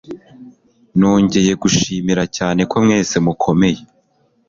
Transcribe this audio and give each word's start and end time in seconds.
Nongeye 0.97 1.51
gushimira 1.61 2.23
cyane 2.37 2.61
ko 2.71 2.75
mwese 2.85 3.15
mukomeye 3.25 3.81